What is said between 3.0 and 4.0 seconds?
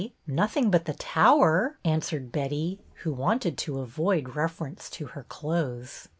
who wanted to